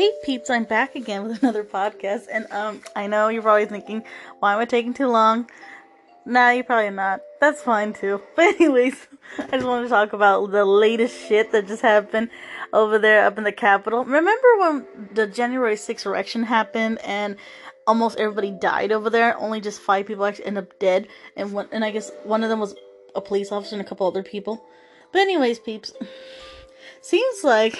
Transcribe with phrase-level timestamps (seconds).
[0.00, 4.02] Hey peeps, I'm back again with another podcast, and um, I know you're probably thinking,
[4.38, 5.46] why am I taking too long?
[6.24, 7.20] Nah, you're probably not.
[7.38, 8.22] That's fine too.
[8.34, 8.94] But anyways,
[9.38, 12.30] I just want to talk about the latest shit that just happened
[12.72, 14.06] over there up in the Capitol.
[14.06, 17.36] Remember when the January 6th election happened and
[17.86, 19.36] almost everybody died over there?
[19.36, 22.48] Only just five people actually ended up dead, and one, and I guess one of
[22.48, 22.74] them was
[23.14, 24.64] a police officer and a couple other people.
[25.12, 25.92] But anyways, peeps,
[27.02, 27.78] seems like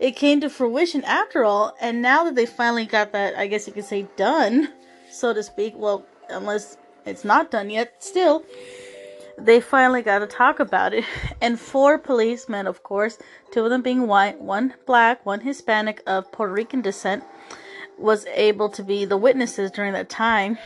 [0.00, 3.66] it came to fruition after all, and now that they finally got that, I guess
[3.66, 4.72] you could say, done,
[5.10, 5.74] so to speak.
[5.76, 8.42] Well, unless it's not done yet, still,
[9.36, 11.04] they finally got to talk about it.
[11.42, 13.18] And four policemen, of course,
[13.50, 17.22] two of them being white, one black, one Hispanic of Puerto Rican descent,
[17.98, 20.58] was able to be the witnesses during that time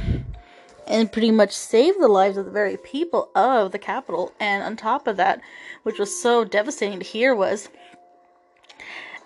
[0.86, 4.32] and pretty much save the lives of the very people of the capital.
[4.38, 5.40] And on top of that,
[5.82, 7.68] which was so devastating to hear, was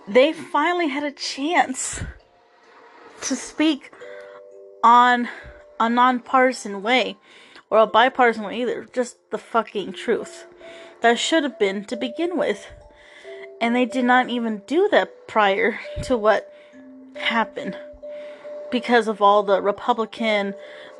[0.08, 2.02] they finally had a chance
[3.22, 3.92] to speak
[4.82, 5.28] on
[5.78, 7.16] a nonpartisan way
[7.70, 10.46] or a bipartisan way either, just the fucking truth.
[11.02, 12.66] That should have been to begin with.
[13.60, 16.52] And they did not even do that prior to what
[17.16, 17.76] happened
[18.70, 20.54] because of all the Republican,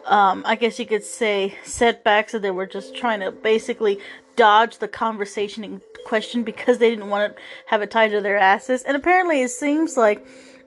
[0.07, 4.01] um, I guess you could say, setbacks that they were just trying to basically
[4.37, 8.39] dodge the conversation in question because they didn't want to have it tied to their
[8.39, 8.83] asses.
[8.83, 10.27] And apparently, it seems like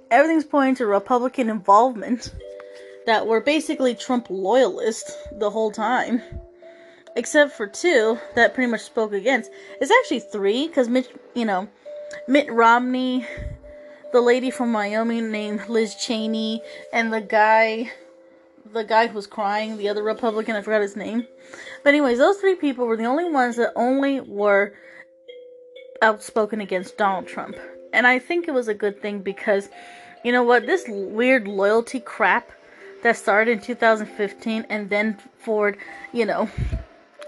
[0.09, 2.33] everything's pointing to Republican involvement
[3.05, 6.21] that were basically Trump loyalists the whole time.
[7.15, 9.51] Except for two that pretty much spoke against.
[9.81, 11.67] It's actually three because Mitch, you know,
[12.27, 13.25] Mitt Romney,
[14.13, 16.61] the lady from Wyoming named Liz Cheney,
[16.93, 17.91] and the guy,
[18.71, 21.27] the guy who was crying, the other Republican, I forgot his name.
[21.83, 24.73] But anyways, those three people were the only ones that only were
[26.01, 27.55] outspoken against Donald Trump.
[27.93, 29.69] And I think it was a good thing because,
[30.23, 32.51] you know what, this weird loyalty crap
[33.03, 35.77] that started in 2015 and then forward,
[36.13, 36.49] you know,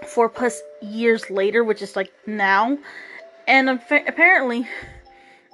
[0.06, 2.78] four plus years later, which is like now.
[3.46, 4.66] And apparently,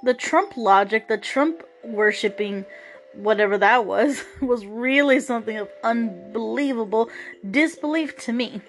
[0.03, 2.65] the Trump logic, the Trump worshipping,
[3.13, 7.09] whatever that was, was really something of unbelievable
[7.49, 8.61] disbelief to me.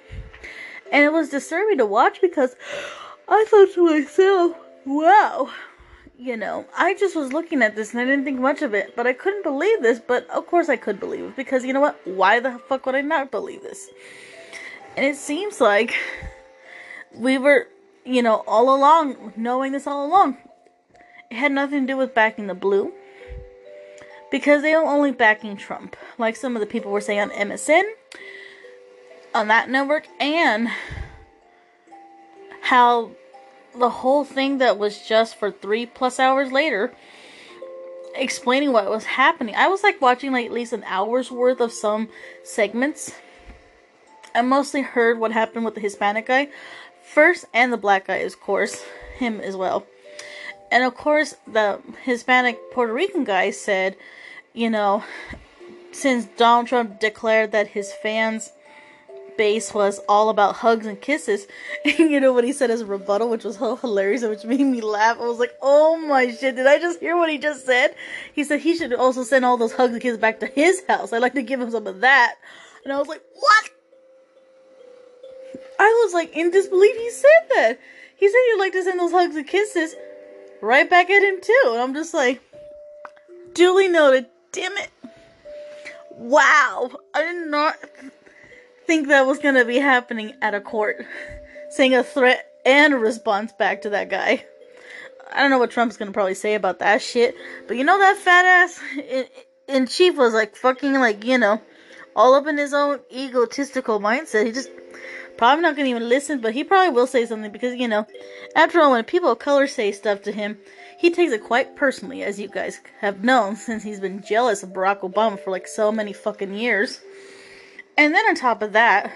[0.91, 2.55] And it was disturbing to watch because
[3.28, 4.56] I thought to myself,
[4.87, 5.50] wow.
[6.19, 8.94] You know, I just was looking at this and I didn't think much of it,
[8.94, 9.99] but I couldn't believe this.
[9.99, 12.00] But of course, I could believe it because you know what?
[12.06, 13.88] Why the fuck would I not believe this?
[14.97, 15.94] And it seems like
[17.15, 17.66] we were,
[18.05, 20.37] you know, all along knowing this all along.
[21.31, 22.93] It had nothing to do with backing the blue
[24.31, 27.83] because they were only backing Trump, like some of the people were saying on MSN,
[29.34, 30.69] on that network, and
[32.62, 33.11] how
[33.78, 36.93] the whole thing that was just for three plus hours later
[38.15, 39.55] explaining what was happening.
[39.55, 42.09] I was like watching like at least an hour's worth of some
[42.43, 43.15] segments.
[44.34, 46.49] I mostly heard what happened with the Hispanic guy
[47.03, 48.84] first and the black guy, of course,
[49.17, 49.87] him as well.
[50.71, 53.97] And of course, the Hispanic Puerto Rican guy said,
[54.55, 55.05] you know,
[55.91, 58.53] since Donald Trump declared that his fans
[59.37, 61.47] base was all about hugs and kisses.
[61.84, 64.44] And you know what he said as a rebuttal, which was so hilarious and which
[64.44, 65.19] made me laugh.
[65.20, 67.94] I was like, oh my shit, did I just hear what he just said?
[68.32, 71.12] He said he should also send all those hugs and kisses back to his house.
[71.12, 72.37] I'd like to give him some of that.
[72.84, 73.71] And I was like, what?
[75.78, 77.81] I was like in disbelief he said that.
[78.16, 79.94] He said he'd like to send those hugs and kisses
[80.60, 81.62] right back at him too.
[81.66, 82.41] And I'm just like,
[83.54, 84.26] duly noted.
[84.53, 84.91] Damn it.
[86.10, 86.91] Wow.
[87.15, 87.76] I did not
[88.87, 91.04] think that was gonna be happening at a court,
[91.70, 94.44] saying a threat and a response back to that guy.
[95.32, 97.34] I don't know what Trump's gonna probably say about that shit,
[97.66, 99.27] but you know that fat ass in,
[99.68, 101.60] in chief was like fucking like you know,
[102.15, 104.47] all up in his own egotistical mindset.
[104.47, 104.71] He just
[105.36, 108.07] probably not gonna even listen, but he probably will say something because you know,
[108.54, 110.59] after all, when people of color say stuff to him,
[110.98, 114.71] he takes it quite personally, as you guys have known since he's been jealous of
[114.71, 117.01] Barack Obama for like so many fucking years.
[118.03, 119.13] And then on top of that,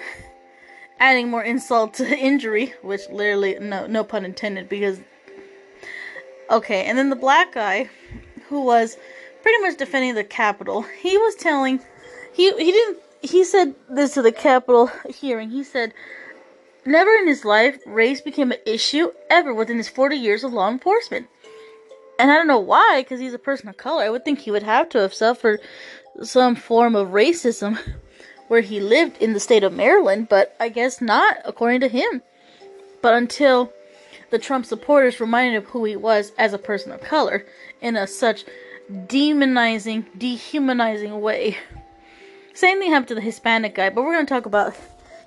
[1.00, 5.00] adding more insult to injury, which literally no no pun intended because
[6.48, 7.90] okay, and then the black guy
[8.48, 8.96] who was
[9.42, 11.80] pretty much defending the Capitol, he was telling
[12.32, 15.50] he he didn't he said this to the Capitol hearing.
[15.50, 15.92] He said
[16.84, 20.70] never in his life race became an issue ever within his 40 years of law
[20.70, 21.26] enforcement.
[22.20, 24.04] And I don't know why, because he's a person of color.
[24.04, 25.60] I would think he would have to have suffered
[26.22, 27.78] some form of racism
[28.48, 32.22] where he lived in the state of Maryland, but I guess not, according to him.
[33.02, 33.72] But until
[34.30, 37.44] the Trump supporters reminded him who he was as a person of color
[37.80, 38.44] in a such
[38.90, 41.58] demonizing, dehumanizing way.
[42.54, 44.74] Same thing happened to the Hispanic guy, but we're going to talk about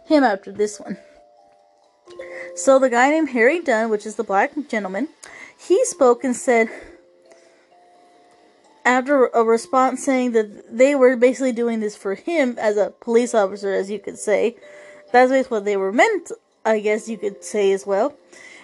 [0.06, 0.98] him after this one.
[2.56, 5.08] So the guy named Harry Dunn, which is the black gentleman,
[5.58, 6.70] he spoke and said
[8.90, 13.36] after a response saying that they were basically doing this for him as a police
[13.36, 14.56] officer, as you could say.
[15.14, 16.32] That's basically what they were meant,
[16.66, 18.16] I guess you could say as well.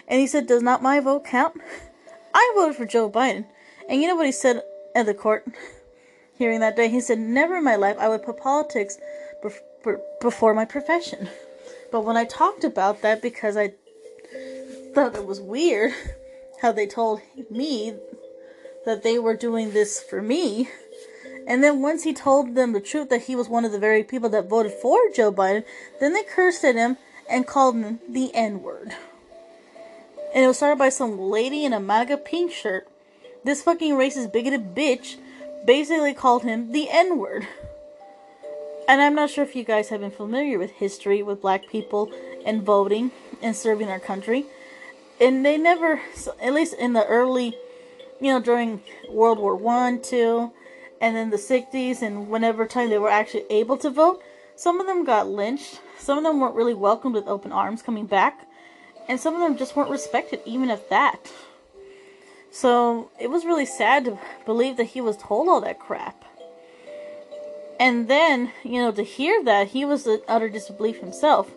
[0.08, 1.62] And he said, Does not my vote count?
[2.34, 3.46] I voted for Joe Biden.
[3.88, 4.64] And you know what he said
[4.96, 5.46] at the court
[6.40, 6.90] hearing that day?
[6.90, 8.98] He said, Never in my life I would put politics
[10.22, 11.30] before my profession.
[11.92, 13.74] But when I talked about that, because I
[14.94, 15.94] thought it was weird
[16.62, 17.94] how they told me
[18.86, 20.70] that they were doing this for me.
[21.48, 24.04] And then once he told them the truth that he was one of the very
[24.04, 25.64] people that voted for Joe Biden,
[26.00, 26.98] then they cursed at him
[27.30, 28.94] and called him the N word.
[30.34, 32.88] And it was started by some lady in a MAGA pink shirt.
[33.44, 35.18] This fucking racist, bigoted bitch
[35.66, 37.48] basically called him the N word.
[38.88, 42.12] And I'm not sure if you guys have been familiar with history with black people
[42.46, 43.12] and voting
[43.42, 44.46] and serving our country.
[45.20, 46.02] And they never,
[46.42, 47.56] at least in the early
[48.20, 50.52] you know, during World War One, two,
[51.02, 54.22] and then the '60s, and whenever time they were actually able to vote,
[54.56, 55.82] some of them got lynched.
[55.98, 58.48] Some of them weren't really welcomed with open arms coming back,
[59.08, 61.32] and some of them just weren't respected, even at that.
[62.52, 66.24] So it was really sad to believe that he was told all that crap.
[67.80, 71.52] And then, you know, to hear that, he was in utter disbelief himself.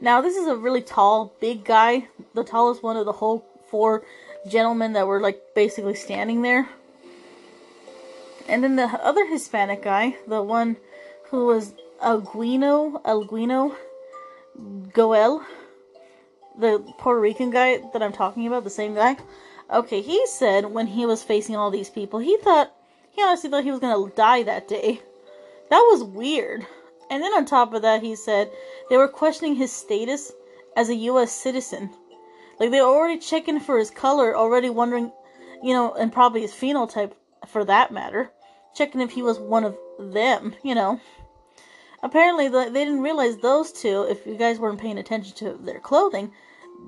[0.00, 4.04] Now, this is a really tall, big guy, the tallest one of the whole four
[4.48, 6.68] gentlemen that were like basically standing there.
[8.48, 10.76] And then the other Hispanic guy, the one
[11.30, 13.74] who was Alguino, Alguino
[14.92, 15.44] Goel,
[16.58, 19.16] the Puerto Rican guy that I'm talking about, the same guy.
[19.72, 22.72] Okay, he said when he was facing all these people, he thought,
[23.10, 25.00] he honestly thought he was gonna die that day.
[25.70, 26.66] That was weird.
[27.10, 28.50] And then on top of that, he said
[28.90, 30.32] they were questioning his status
[30.76, 31.32] as a U.S.
[31.32, 31.90] citizen.
[32.58, 35.12] Like they're already checking for his color, already wondering,
[35.62, 37.12] you know, and probably his phenotype
[37.48, 38.30] for that matter,
[38.74, 41.00] checking if he was one of them, you know.
[42.02, 46.32] Apparently, they didn't realize those two, if you guys weren't paying attention to their clothing,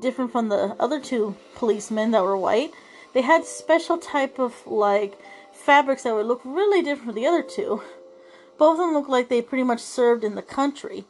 [0.00, 2.70] different from the other two policemen that were white.
[3.14, 5.18] They had special type of like
[5.52, 7.82] fabrics that would look really different from the other two.
[8.58, 11.06] Both of them looked like they pretty much served in the country.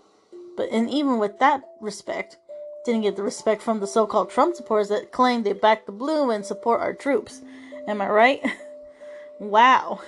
[0.57, 2.39] But and even with that respect,
[2.87, 5.93] didn't get the respect from the so called Trump supporters that claim they back the
[5.93, 7.43] blue and support our troops.
[7.87, 8.43] Am I right?
[9.39, 10.01] wow.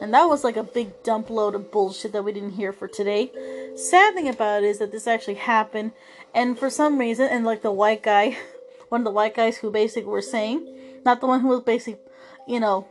[0.00, 2.86] And that was like a big dump load of bullshit that we didn't hear for
[2.86, 3.30] today.
[3.74, 5.92] Sad thing about it is that this actually happened,
[6.34, 8.36] and for some reason, and like the white guy,
[8.90, 10.64] one of the white guys who basically were saying,
[11.04, 12.00] not the one who was basically,
[12.46, 12.86] you know,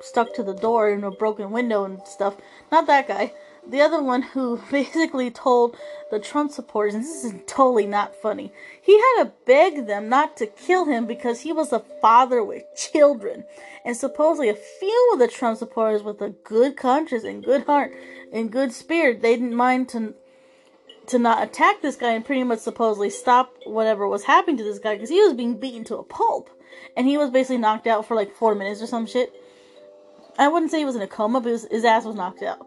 [0.00, 2.36] stuck to the door in a broken window and stuff,
[2.72, 3.32] not that guy,
[3.68, 5.76] the other one who basically told
[6.10, 10.36] the Trump supporters, and this is totally not funny, he had to beg them not
[10.38, 13.44] to kill him because he was a father with children.
[13.84, 17.92] And supposedly a few of the Trump supporters with a good conscience and good heart
[18.32, 20.14] and good spirit, they didn't mind to
[21.06, 24.78] to not attack this guy and pretty much supposedly stop whatever was happening to this
[24.78, 26.50] guy because he was being beaten to a pulp.
[26.98, 29.32] And he was basically knocked out for like four minutes or some shit.
[30.38, 32.66] I wouldn't say he was in a coma, but his, his ass was knocked out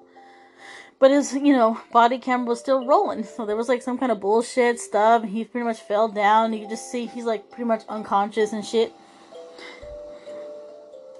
[1.02, 3.24] but his you know body camera was still rolling.
[3.24, 5.24] So there was like some kind of bullshit stuff.
[5.24, 6.54] He pretty much fell down.
[6.54, 8.94] You just see he's like pretty much unconscious and shit.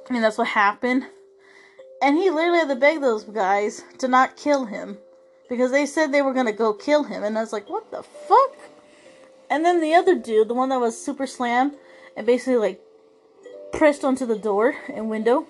[0.10, 1.06] And that's what happened.
[2.02, 4.98] And he literally had to beg those guys to not kill him
[5.50, 7.24] because they said they were gonna go kill him.
[7.24, 8.56] And i was like what the fuck?
[9.50, 11.74] And then the other dude the one that was super slam
[12.16, 12.80] and basically like
[13.74, 15.48] pressed onto the door and window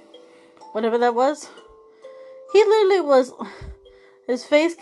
[0.71, 1.49] whatever that was
[2.53, 3.33] he literally was
[4.31, 4.75] his face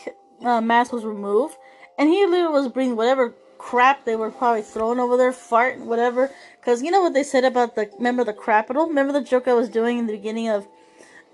[0.44, 1.56] uh, mask was removed,
[1.98, 6.32] and he literally was bringing whatever crap they were probably throwing over there, fart, whatever.
[6.60, 8.88] Because you know what they said about the remember the Capitol?
[8.88, 10.68] Remember the joke I was doing in the beginning of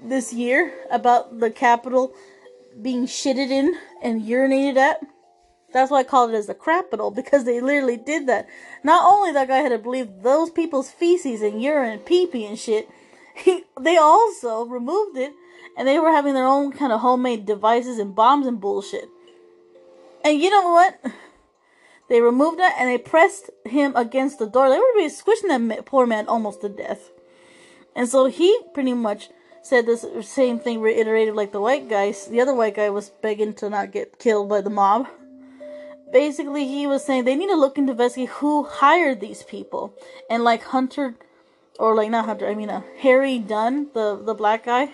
[0.02, 2.14] this year about the Capitol
[2.82, 5.00] being shitted in and urinated at?
[5.72, 8.48] That's why I called it as the Crapital because they literally did that.
[8.84, 12.46] Not only that guy had to believe those people's feces and urine and pee pee
[12.46, 12.90] and shit,
[13.36, 15.34] he, they also removed it
[15.78, 19.10] and they were having their own kind of homemade devices and bombs and bullshit.
[20.24, 21.00] And you know what?
[22.08, 24.70] They removed that and they pressed him against the door.
[24.70, 27.12] They were squishing that poor man almost to death.
[27.96, 29.30] And so he pretty much
[29.64, 32.14] said this same thing reiterated like the white guy.
[32.30, 35.08] The other white guy was begging to not get killed by the mob.
[36.12, 39.94] Basically, he was saying they need to look into investigate who hired these people
[40.30, 41.16] and like Hunter
[41.80, 42.48] or like not Hunter.
[42.48, 44.94] I mean, uh, Harry Dunn, the the black guy.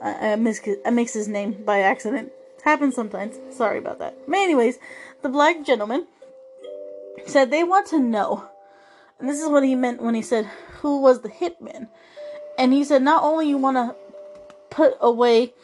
[0.00, 0.36] I, I
[0.84, 2.32] I his name by accident.
[2.64, 3.36] Happens sometimes.
[3.56, 4.16] Sorry about that.
[4.26, 4.78] But anyways,
[5.22, 6.06] the black gentleman
[7.24, 8.48] said they want to know,
[9.18, 10.46] and this is what he meant when he said
[10.80, 11.88] who was the hitman,
[12.58, 13.94] and he said not only you want to
[14.70, 15.54] put away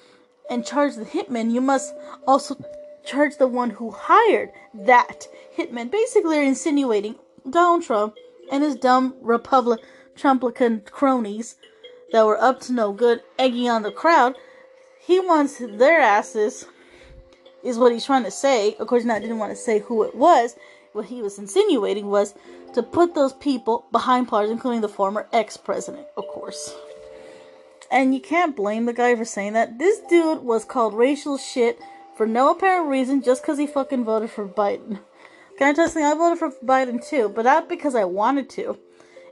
[0.49, 1.93] and charge the hitman, you must
[2.27, 2.57] also
[3.05, 5.91] charge the one who hired that hitman.
[5.91, 7.17] Basically, insinuating
[7.49, 8.15] Donald Trump
[8.51, 9.81] and his dumb Republic
[10.17, 11.57] Trumplican cronies
[12.13, 14.37] that were up to no good, egging on the crowd.
[15.01, 16.67] He wants their asses,
[17.65, 18.77] is what he's trying to say.
[18.79, 20.57] Of course, not didn't want to say who it was.
[20.93, 22.35] What he was insinuating was
[22.75, 26.75] to put those people behind bars, including the former ex president, of course.
[27.91, 29.79] And you can't blame the guy for saying that.
[29.79, 31.79] This dude was called racial shit
[32.17, 35.01] for no apparent reason just because he fucking voted for Biden.
[35.59, 36.05] Can I tell you something?
[36.05, 38.79] I voted for Biden too, but not because I wanted to.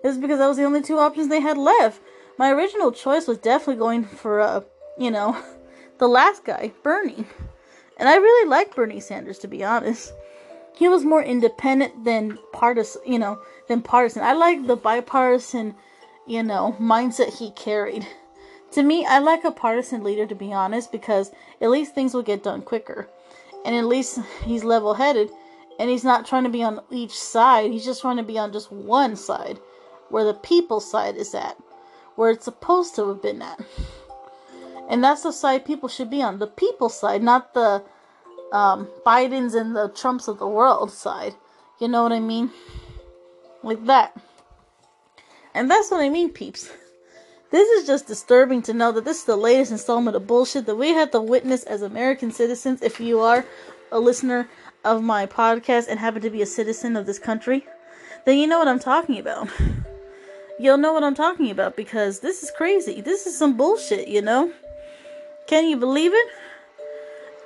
[0.02, 2.00] It was because that was the only two options they had left.
[2.40, 4.62] My original choice was definitely going for, uh,
[4.96, 5.36] you know,
[5.98, 7.26] the last guy, Bernie.
[7.98, 10.14] And I really like Bernie Sanders, to be honest.
[10.74, 14.22] He was more independent than partisan, you know, than partisan.
[14.22, 15.74] I like the bipartisan,
[16.26, 18.06] you know, mindset he carried.
[18.70, 22.22] To me, I like a partisan leader, to be honest, because at least things will
[22.22, 23.06] get done quicker.
[23.66, 25.28] And at least he's level headed
[25.78, 28.50] and he's not trying to be on each side, he's just trying to be on
[28.50, 29.58] just one side,
[30.08, 31.58] where the people side is at,
[32.20, 33.58] where it's supposed to have been at.
[34.90, 37.82] And that's the side people should be on the people side, not the
[38.52, 41.34] um, Bidens and the Trumps of the world side.
[41.78, 42.50] You know what I mean?
[43.62, 44.14] Like that.
[45.54, 46.70] And that's what I mean, peeps.
[47.50, 50.76] This is just disturbing to know that this is the latest installment of bullshit that
[50.76, 52.82] we have to witness as American citizens.
[52.82, 53.46] If you are
[53.90, 54.46] a listener
[54.84, 57.66] of my podcast and happen to be a citizen of this country,
[58.26, 59.48] then you know what I'm talking about.
[60.60, 63.00] You'll know what I'm talking about because this is crazy.
[63.00, 64.52] This is some bullshit, you know?
[65.46, 66.28] Can you believe it?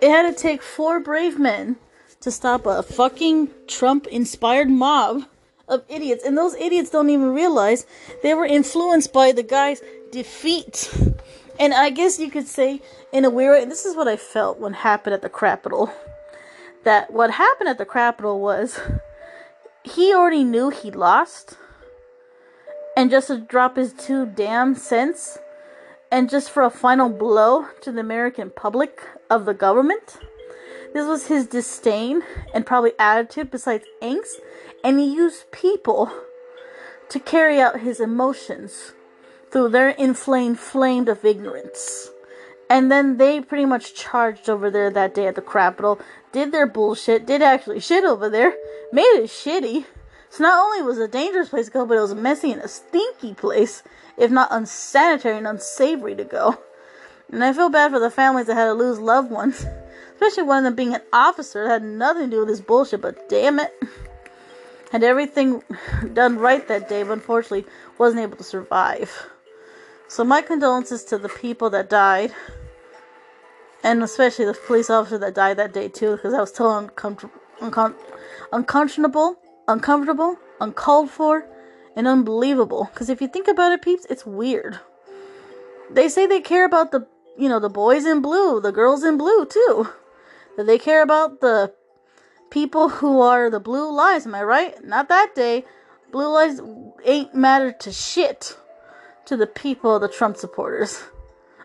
[0.01, 1.77] It had to take four brave men
[2.23, 5.27] to stop a fucking Trump inspired mob
[5.69, 6.25] of idiots.
[6.25, 7.87] And those idiots don't even realize
[8.25, 9.81] they were influenced by the guy's
[10.11, 10.93] defeat.
[11.61, 14.59] And I guess you could say, in a weird way, this is what I felt
[14.59, 15.93] when happened at the Capitol.
[16.83, 18.81] That what happened at the Capitol was
[19.85, 21.59] he already knew he lost.
[22.97, 25.39] And just to drop his two damn cents,
[26.11, 30.19] and just for a final blow to the American public of the government.
[30.93, 32.23] This was his disdain
[32.55, 34.37] and probably attitude besides angst
[34.85, 36.13] and he used people
[37.09, 38.93] to carry out his emotions
[39.51, 42.11] through their inflamed flame of ignorance.
[42.71, 46.01] And then they pretty much charged over there that day at the Capitol,
[46.33, 48.55] did their bullshit, did actually shit over there,
[48.93, 49.87] made it shitty.
[50.35, 52.61] So not only was it a dangerous place to go, but it was messy and
[52.61, 53.85] a stinky place,
[54.17, 56.59] if not unsanitary and unsavory to go.
[57.31, 59.65] And I feel bad for the families that had to lose loved ones,
[60.15, 63.01] especially one of them being an officer that had nothing to do with this bullshit,
[63.01, 63.73] but damn it
[64.91, 65.63] had everything
[66.15, 67.65] done right that day, but unfortunately
[67.99, 69.29] wasn't able to survive.
[70.09, 72.33] So my condolences to the people that died,
[73.85, 77.41] and especially the police officer that died that day too, because that was totally uncomfortable,
[77.61, 77.95] uncom-
[78.53, 81.47] uncomfortable, uncomfortable, uncalled for,
[81.97, 82.89] and unbelievable.
[82.93, 84.81] Because if you think about it, peeps, it's weird.
[85.91, 87.07] They say they care about the,
[87.37, 89.89] you know, the boys in blue, the girls in blue too.
[90.57, 91.75] That they care about the
[92.51, 94.85] people who are the blue lies, am I right?
[94.85, 95.65] Not that day.
[96.13, 96.61] Blue lies
[97.05, 98.57] ain't matter to shit
[99.27, 101.03] to the people, the Trump supporters.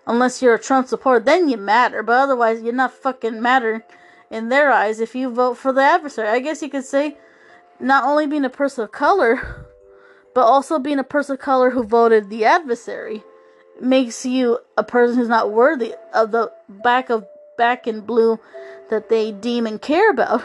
[0.07, 2.01] Unless you're a Trump supporter, then you matter.
[2.01, 3.85] But otherwise, you're not fucking matter
[4.31, 6.29] in their eyes if you vote for the adversary.
[6.29, 7.17] I guess you could say
[7.79, 9.65] not only being a person of color,
[10.33, 13.23] but also being a person of color who voted the adversary.
[13.81, 17.25] Makes you a person who's not worthy of the back of
[17.57, 18.39] back in blue
[18.89, 20.43] that they deem and care about.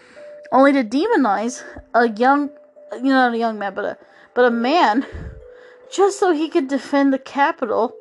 [0.52, 1.62] Only to demonize
[1.94, 2.50] a young,
[2.92, 3.98] you know, not a young man, but a
[4.34, 5.06] but a man,
[5.92, 7.94] just so he could defend the capital,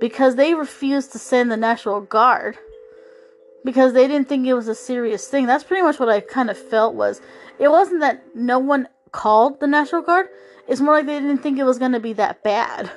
[0.00, 2.58] because they refused to send the National Guard
[3.64, 5.46] because they didn't think it was a serious thing.
[5.46, 7.20] That's pretty much what I kind of felt was
[7.58, 10.28] it wasn't that no one called the National Guard.
[10.68, 12.90] It's more like they didn't think it was going to be that bad.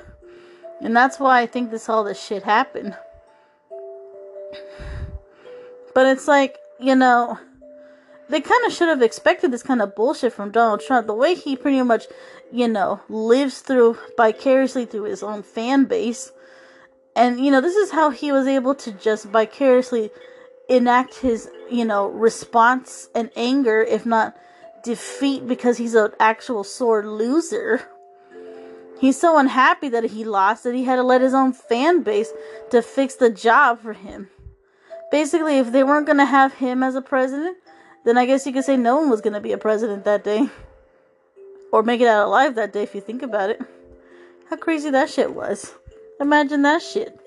[0.80, 2.96] And that's why I think this all this shit happened.
[5.94, 7.38] But it's like, you know,
[8.28, 11.06] they kind of should have expected this kind of bullshit from Donald Trump.
[11.06, 12.06] The way he pretty much,
[12.52, 16.30] you know, lives through vicariously through his own fan base.
[17.16, 20.10] And, you know, this is how he was able to just vicariously
[20.68, 24.36] enact his, you know, response and anger, if not
[24.82, 27.88] defeat, because he's an actual sore loser.
[29.00, 32.32] He's so unhappy that he lost that he had to let his own fan base
[32.70, 34.28] to fix the job for him.
[35.10, 37.56] Basically, if they weren't going to have him as a president,
[38.04, 40.24] then I guess you could say no one was going to be a president that
[40.24, 40.48] day.
[41.72, 43.60] Or make it out alive that day if you think about it.
[44.50, 45.74] How crazy that shit was.
[46.20, 47.18] Imagine that shit.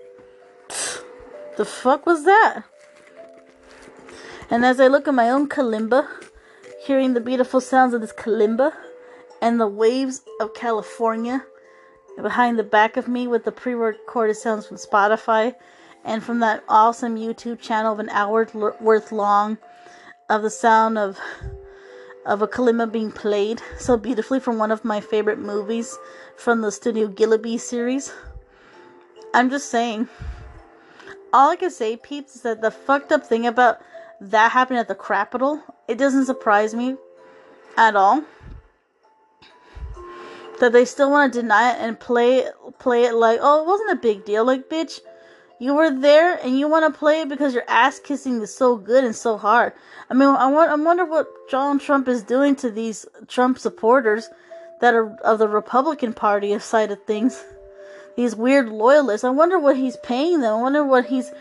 [1.58, 2.64] The fuck was that?
[4.52, 6.06] And as I look at my own kalimba,
[6.86, 8.74] hearing the beautiful sounds of this kalimba
[9.42, 11.46] and the waves of California
[12.22, 15.56] behind the back of me with the pre recorded sounds from Spotify
[16.04, 18.46] and from that awesome YouTube channel of an hour
[18.82, 19.58] worth long
[20.30, 21.18] of the sound of
[22.26, 25.98] of a kalimba being played so beautifully from one of my favorite movies
[26.36, 28.12] from the Studio Ghibli series.
[29.34, 30.10] I'm just saying.
[31.34, 33.80] All I can say, peeps, is that the fucked up thing about
[34.22, 36.96] that happened at the Capitol, it doesn't surprise me
[37.76, 38.24] at all
[40.60, 42.46] that they still want to deny it and play
[42.78, 44.46] play it like, oh, it wasn't a big deal.
[44.46, 45.00] Like, bitch,
[45.60, 48.78] you were there and you want to play it because your ass kissing is so
[48.78, 49.74] good and so hard.
[50.10, 54.30] I mean, I, want, I wonder what Donald Trump is doing to these Trump supporters
[54.82, 57.44] that are of the Republican Party side of things.
[58.16, 59.24] These weird loyalists.
[59.24, 60.54] I wonder what he's paying them.
[60.54, 61.32] I wonder what he's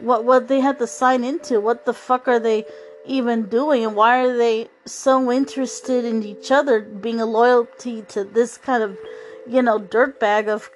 [0.00, 1.60] what what they had to sign into.
[1.60, 2.64] What the fuck are they
[3.06, 3.84] even doing?
[3.84, 8.82] And why are they so interested in each other being a loyalty to this kind
[8.82, 8.98] of
[9.46, 10.70] you know dirtbag of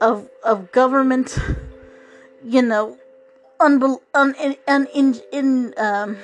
[0.00, 1.38] of of government
[2.44, 2.98] you know
[3.58, 6.16] unbel- un, un, un, in, in um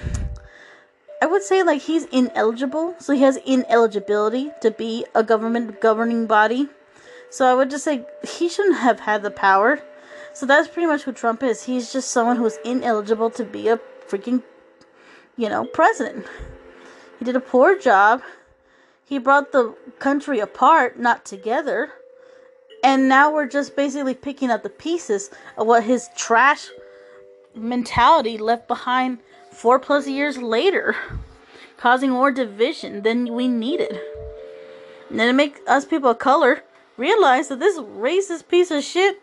[1.21, 2.97] I would say like he's ineligible.
[2.99, 6.69] So he has ineligibility to be a government governing body.
[7.31, 9.81] So I would just say he shouldn't have had the power
[10.35, 13.79] so that's pretty much who Trump is he's just someone who's ineligible to be a
[14.09, 14.43] freaking
[15.37, 16.27] you know, president.
[17.19, 18.23] He did a poor job.
[19.05, 21.93] He brought the country apart, not together.
[22.85, 26.69] And now we're just basically picking up the pieces of what his trash
[27.55, 29.19] mentality left behind
[29.51, 30.97] four plus years later,
[31.77, 34.01] causing more division than we needed.
[35.11, 36.63] And then to make us people of color
[36.97, 39.22] realize that this racist piece of shit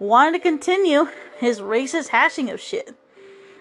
[0.00, 1.06] wanted to continue
[1.38, 2.92] his racist hashing of shit.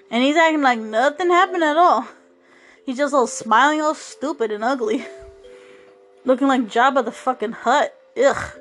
[0.09, 2.07] And he's acting like nothing happened at all.
[2.83, 5.05] He's just all smiling, all stupid and ugly.
[6.25, 7.93] Looking like Jabba the fucking Hutt.
[8.17, 8.51] Ugh.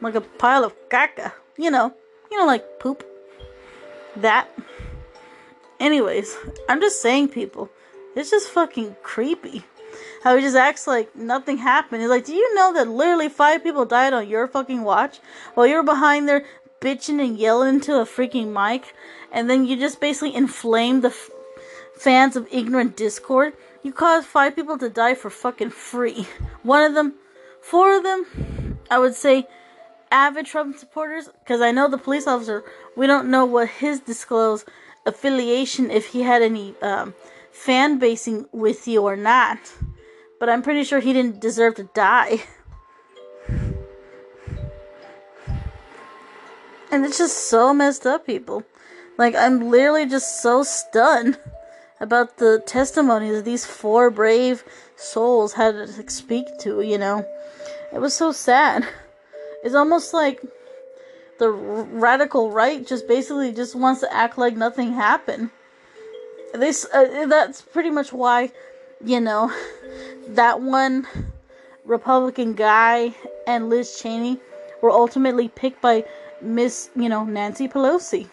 [0.00, 1.32] Like a pile of caca.
[1.58, 1.92] You know.
[2.30, 3.04] You know, like poop.
[4.16, 4.48] That.
[5.78, 6.36] Anyways,
[6.68, 7.68] I'm just saying, people.
[8.16, 9.64] It's just fucking creepy.
[10.22, 12.02] How he just acts like nothing happened.
[12.02, 15.20] He's like, do you know that literally five people died on your fucking watch?
[15.54, 16.44] While you're behind there
[16.80, 18.94] bitching and yelling into a freaking mic
[19.32, 21.30] and then you just basically inflame the f-
[21.96, 23.54] fans of ignorant discord.
[23.82, 26.26] You caused five people to die for fucking free.
[26.62, 27.14] One of them,
[27.60, 29.46] four of them, I would say,
[30.10, 32.64] avid Trump supporters, because I know the police officer,
[32.96, 34.66] we don't know what his disclosed
[35.04, 37.14] affiliation, if he had any um,
[37.52, 39.58] fan basing with you or not.
[40.40, 42.42] But I'm pretty sure he didn't deserve to die.
[46.90, 48.64] And it's just so messed up, people.
[49.18, 51.38] Like, I'm literally just so stunned
[52.00, 54.64] about the testimonies that these four brave
[54.96, 57.26] souls had to speak to, you know.
[57.92, 58.86] It was so sad.
[59.64, 60.40] It's almost like
[61.38, 65.50] the radical right just basically just wants to act like nothing happened.
[66.54, 68.52] This uh, that's pretty much why,
[69.04, 69.52] you know,
[70.28, 71.08] that one
[71.84, 73.14] Republican guy
[73.46, 74.38] and Liz Cheney
[74.80, 76.04] were ultimately picked by
[76.40, 78.28] Miss, you know, Nancy Pelosi.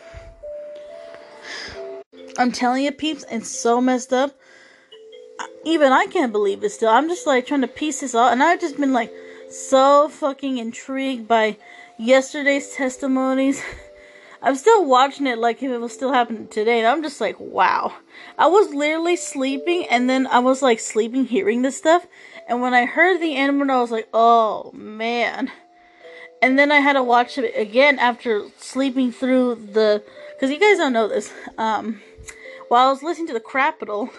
[2.37, 4.37] I'm telling you, peeps, it's so messed up.
[5.63, 6.89] Even I can't believe it still.
[6.89, 9.11] I'm just like trying to piece this out, and I've just been like
[9.49, 11.57] so fucking intrigued by
[11.97, 13.61] yesterday's testimonies.
[14.41, 17.39] I'm still watching it like if it was still happening today, and I'm just like,
[17.39, 17.93] wow.
[18.37, 22.05] I was literally sleeping, and then I was like sleeping hearing this stuff,
[22.47, 25.51] and when I heard the end, I was like, oh man.
[26.41, 30.03] And then I had to watch it again after sleeping through the.
[30.33, 31.33] Because you guys don't know this.
[31.57, 32.01] Um,
[32.67, 34.09] while I was listening to the Capitol,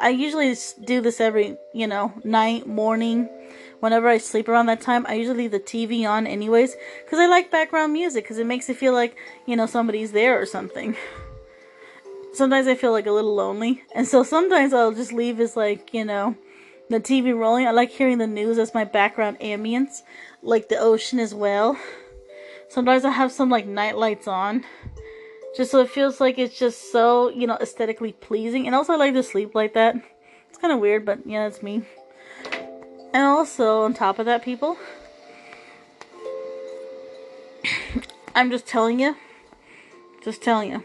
[0.00, 3.28] I usually do this every, you know, night, morning,
[3.80, 5.06] whenever I sleep around that time.
[5.08, 8.68] I usually leave the TV on anyways, because I like background music, because it makes
[8.68, 10.96] it feel like, you know, somebody's there or something.
[12.32, 15.92] Sometimes I feel like a little lonely, and so sometimes I'll just leave as like,
[15.92, 16.34] you know,
[16.92, 17.66] the TV rolling.
[17.66, 20.02] I like hearing the news as my background ambience,
[20.42, 21.78] like the ocean as well.
[22.68, 24.64] Sometimes I have some like night lights on
[25.54, 28.66] just so it feels like it's just so, you know, aesthetically pleasing.
[28.66, 29.96] And also I like to sleep like that.
[30.48, 31.84] It's kind of weird, but yeah, that's me.
[33.14, 34.78] And also, on top of that, people,
[38.34, 39.16] I'm just telling you.
[40.24, 40.82] Just telling you.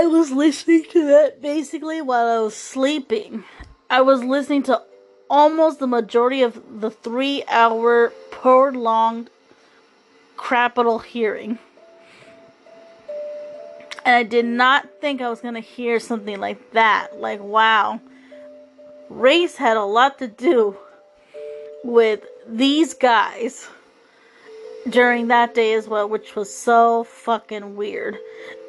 [0.00, 3.44] I was listening to that basically while I was sleeping.
[3.90, 4.80] I was listening to
[5.28, 9.28] almost the majority of the three hour prolonged
[10.38, 11.58] capital hearing.
[14.06, 17.20] And I did not think I was going to hear something like that.
[17.20, 18.00] Like, wow.
[19.10, 20.78] Race had a lot to do
[21.84, 23.68] with these guys
[24.88, 28.16] during that day as well, which was so fucking weird.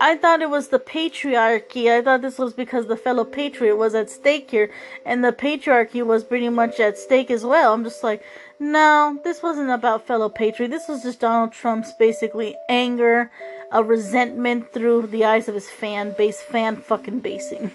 [0.02, 1.90] I thought it was the patriarchy.
[1.90, 4.72] I thought this was because the fellow patriot was at stake here,
[5.06, 7.74] and the patriarchy was pretty much at stake as well.
[7.74, 8.24] I'm just like,
[8.60, 10.70] no, this wasn't about fellow patriot.
[10.70, 13.32] This was just Donald Trump's basically anger,
[13.72, 17.72] a resentment through the eyes of his fan base, fan fucking basing.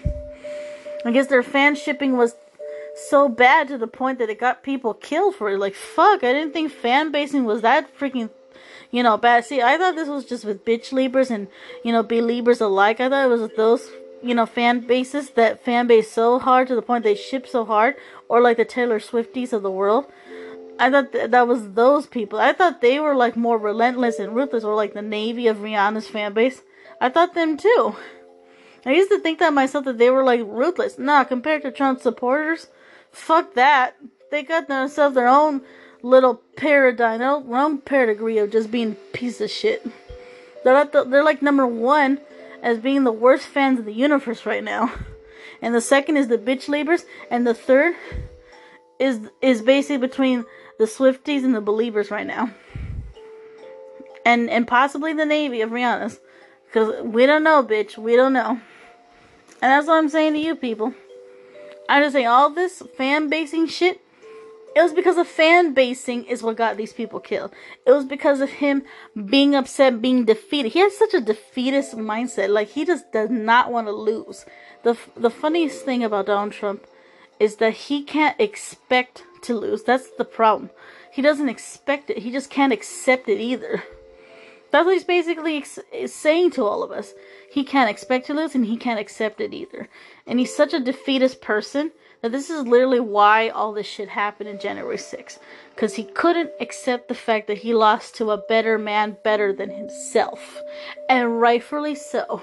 [1.05, 2.35] I guess their fan shipping was
[2.97, 5.59] so bad to the point that it got people killed for it.
[5.59, 8.29] Like, fuck, I didn't think fan basing was that freaking,
[8.91, 9.45] you know, bad.
[9.45, 11.47] See, I thought this was just with bitch Liebers and,
[11.83, 12.99] you know, believers alike.
[12.99, 13.89] I thought it was with those,
[14.23, 17.65] you know, fan bases that fan base so hard to the point they ship so
[17.65, 17.95] hard,
[18.27, 20.05] or like the Taylor Swifties of the world.
[20.79, 22.39] I thought th- that was those people.
[22.39, 26.07] I thought they were like more relentless and ruthless, or like the Navy of Rihanna's
[26.07, 26.61] fan base.
[26.99, 27.95] I thought them too.
[28.85, 30.97] I used to think that myself that they were like ruthless.
[30.97, 32.67] Nah, compared to Trump supporters,
[33.11, 33.95] Fuck that.
[34.31, 35.61] They got themselves their own
[36.01, 39.85] little paradigm, their own pedigree of just being a piece of shit.
[40.63, 42.19] They're like, the, they're like number one
[42.61, 44.91] as being the worst fans of the universe right now.
[45.59, 47.95] And the second is the bitch labors, and the third
[48.99, 50.45] is is basically between
[50.77, 52.51] the Swifties and the believers right now.
[54.23, 56.19] And and possibly the Navy of Rihanna's.
[56.67, 57.97] Because we don't know, bitch.
[57.97, 58.49] We don't know.
[58.49, 58.61] And
[59.71, 60.93] that's what I'm saying to you people.
[61.89, 64.01] I'm just saying all this fan basing shit.
[64.75, 67.51] It was because of fan basing is what got these people killed.
[67.85, 68.83] It was because of him
[69.25, 70.73] being upset, being defeated.
[70.73, 72.49] He has such a defeatist mindset.
[72.49, 74.45] Like he just does not want to lose.
[74.83, 76.85] The the funniest thing about Donald Trump
[77.39, 79.83] is that he can't expect to lose.
[79.83, 80.69] That's the problem.
[81.11, 82.19] He doesn't expect it.
[82.19, 83.83] He just can't accept it either.
[84.71, 87.13] That's what he's basically ex- saying to all of us.
[87.49, 89.89] He can't expect to lose and he can't accept it either.
[90.25, 94.49] And he's such a defeatist person that this is literally why all this shit happened
[94.49, 95.39] in January 6th.
[95.73, 99.69] Because he couldn't accept the fact that he lost to a better man, better than
[99.69, 100.61] himself.
[101.09, 102.41] And rightfully so.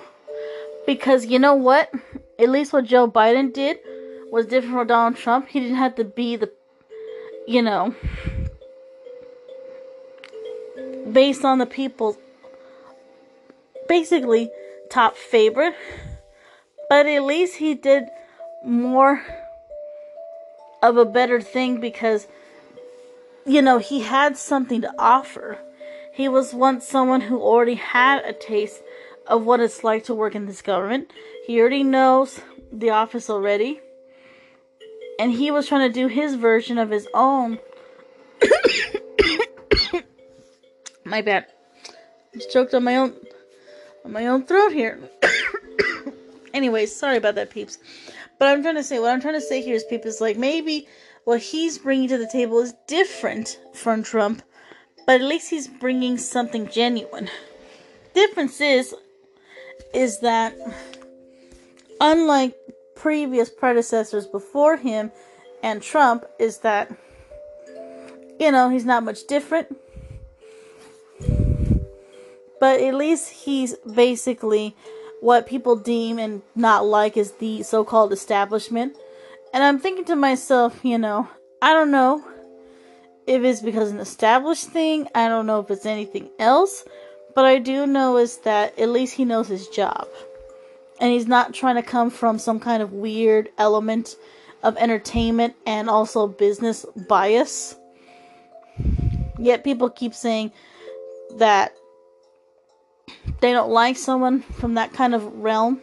[0.87, 1.90] Because you know what?
[2.38, 3.78] At least what Joe Biden did
[4.30, 5.48] was different from Donald Trump.
[5.48, 6.50] He didn't have to be the,
[7.46, 7.94] you know,
[11.14, 12.18] based on the people's
[13.88, 14.50] basically
[14.90, 15.74] top favorite.
[16.90, 18.05] But at least he did
[18.64, 19.22] more
[20.83, 22.27] of a better thing because,
[23.46, 25.59] you know, he had something to offer.
[26.12, 28.83] He was once someone who already had a taste
[29.27, 31.11] of what it's like to work in this government.
[31.46, 33.81] He already knows the office already.
[35.18, 37.59] And he was trying to do his version of his own.
[41.14, 41.46] my bad.
[42.35, 43.14] I choked on my own
[44.05, 44.98] on my own throat here.
[46.55, 47.79] Anyways, sorry about that, peeps.
[48.37, 50.37] But I'm trying to say, what I'm trying to say here is, peeps, is like
[50.37, 50.88] maybe
[51.22, 54.42] what he's bringing to the table is different from Trump,
[55.07, 57.31] but at least he's bringing something genuine.
[58.12, 58.92] Difference is,
[59.94, 60.53] is that
[62.00, 62.57] unlike
[62.96, 65.12] previous predecessors before him
[65.62, 66.90] and Trump, is that
[68.40, 69.77] you know he's not much different
[72.64, 74.74] but at least he's basically
[75.20, 78.96] what people deem and not like is the so-called establishment.
[79.53, 81.29] And I'm thinking to myself, you know,
[81.61, 82.27] I don't know
[83.27, 85.09] if it's because an established thing.
[85.14, 86.87] I don't know if it's anything else.
[87.35, 90.09] But I do know is that at least he knows his job.
[91.03, 94.16] And he's not trying to come from some kind of weird element
[94.62, 97.77] of entertainment and also business bias.
[99.38, 100.50] Yet people keep saying
[101.37, 101.77] that
[103.40, 105.80] they don't like someone from that kind of realm.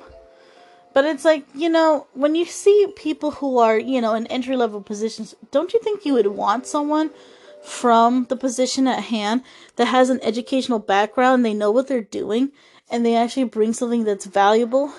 [0.93, 4.57] But it's like, you know, when you see people who are, you know, in entry
[4.57, 7.11] level positions, don't you think you would want someone
[7.63, 9.43] from the position at hand
[9.75, 12.51] that has an educational background, they know what they're doing,
[12.89, 14.91] and they actually bring something that's valuable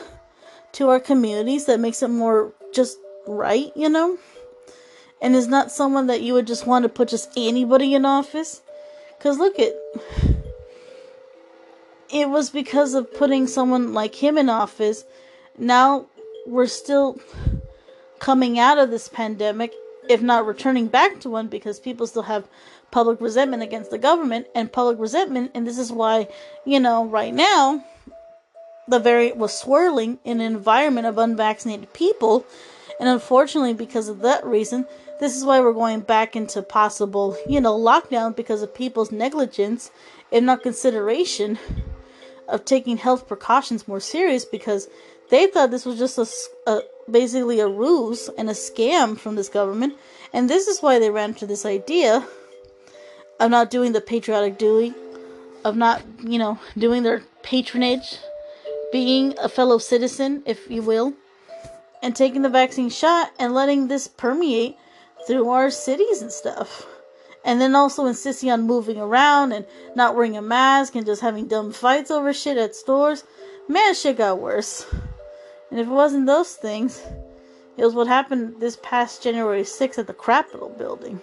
[0.73, 4.17] to our communities that makes it more just right, you know?
[5.21, 8.63] And is not someone that you would just want to put just anybody in office.
[9.19, 9.73] Because look at
[12.13, 15.05] it was because of putting someone like him in office.
[15.59, 16.07] Now
[16.47, 17.19] we're still
[18.19, 19.73] coming out of this pandemic.
[20.09, 22.49] if not returning back to one because people still have
[22.91, 26.27] public resentment against the government and public resentment and this is why
[26.65, 27.85] you know right now
[28.89, 32.45] the variant was swirling in an environment of unvaccinated people
[32.99, 34.85] and unfortunately because of that reason
[35.21, 39.93] this is why we're going back into possible you know lockdown because of people's negligence
[40.33, 41.59] and not consideration
[42.53, 44.89] of taking health precautions more serious because
[45.31, 49.49] they thought this was just a, a basically a ruse and a scam from this
[49.49, 49.95] government
[50.33, 52.25] and this is why they ran to this idea
[53.43, 54.95] of not doing the patriotic duty,
[55.65, 58.19] of not, you know, doing their patronage,
[58.93, 61.13] being a fellow citizen, if you will,
[62.03, 64.77] and taking the vaccine shot and letting this permeate
[65.27, 66.87] through our cities and stuff.
[67.45, 71.49] And then also insisting on moving around and not wearing a mask and just having
[71.49, 73.25] dumb fights over shit at stores.
[73.69, 74.87] Man, shit got worse.
[75.71, 77.03] And if it wasn't those things,
[77.77, 81.21] it was what happened this past January 6th at the Capitol building.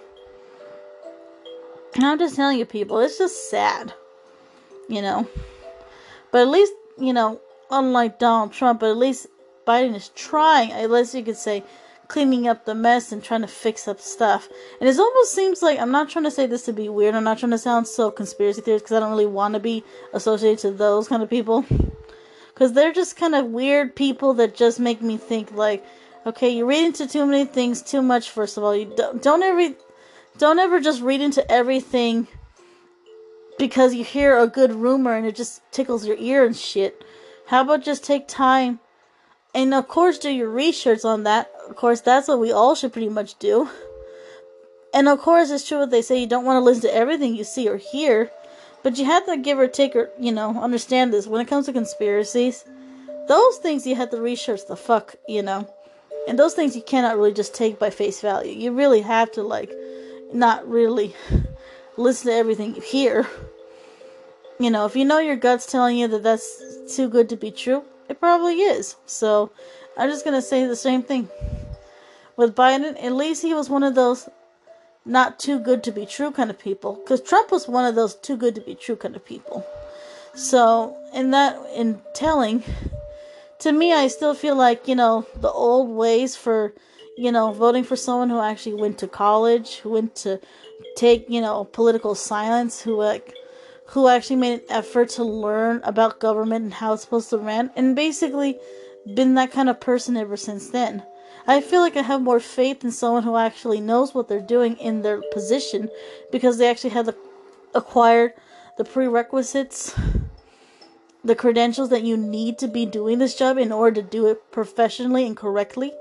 [1.96, 3.94] And I'm just telling you, people, it's just sad.
[4.88, 5.28] You know?
[6.32, 7.40] But at least, you know,
[7.72, 9.28] unlike Donald Trump, but at least
[9.66, 11.64] Biden is trying, least you could say,
[12.10, 14.50] cleaning up the mess and trying to fix up stuff.
[14.82, 17.16] And it almost seems like I'm not trying to say this to be weird.
[17.16, 19.84] I'm not trying to sound so conspiracy theorist because I don't really want to be
[20.14, 21.66] associated to those kind of people.
[22.52, 25.86] Because they're just kind of weird people that just make me think like,
[26.26, 28.30] okay, you read into too many things too much.
[28.30, 29.74] First of all, you don't don't ever
[30.38, 32.28] don't ever just read into everything
[33.58, 37.02] because you hear a good rumor and it just tickles your ear and shit.
[37.48, 38.82] How about just take time
[39.54, 41.50] and of course do your research on that.
[41.70, 43.70] Of course, that's what we all should pretty much do.
[44.92, 47.36] And of course, it's true what they say you don't want to listen to everything
[47.36, 48.32] you see or hear,
[48.82, 51.28] but you have to give or take or, you know, understand this.
[51.28, 52.66] When it comes to conspiracies,
[53.28, 55.72] those things you have to research the fuck, you know.
[56.28, 58.52] And those things you cannot really just take by face value.
[58.52, 59.72] You really have to, like,
[60.34, 61.16] not really
[61.98, 63.28] listen to everything you hear.
[64.60, 67.52] You know, if you know your gut's telling you that that's too good to be
[67.52, 68.96] true, it probably is.
[69.06, 69.52] So,
[69.96, 71.30] I'm just gonna say the same thing.
[72.40, 74.30] With Biden, at least he was one of those
[75.04, 76.94] not too good to be true kind of people.
[76.94, 79.66] Because Trump was one of those too good to be true kind of people.
[80.36, 82.64] So, in that, in telling,
[83.60, 86.74] to me, I still feel like, you know, the old ways for
[87.20, 90.40] you know, voting for someone who actually went to college, who went to
[90.96, 93.36] take, you know, political science, who like
[93.88, 97.72] who actually made an effort to learn about government and how it's supposed to run
[97.76, 98.58] and basically
[99.16, 101.04] been that kind of person ever since then.
[101.48, 104.78] I feel like I have more faith in someone who actually knows what they're doing
[104.78, 105.90] in their position
[106.32, 107.16] because they actually have the,
[107.74, 108.34] acquired
[108.78, 109.96] the prerequisites
[111.24, 114.52] the credentials that you need to be doing this job in order to do it
[114.52, 115.92] professionally and correctly.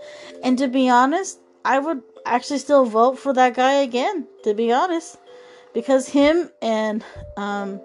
[0.43, 4.73] And to be honest, I would actually still vote for that guy again, to be
[4.73, 5.17] honest.
[5.75, 7.05] Because him and
[7.37, 7.81] um,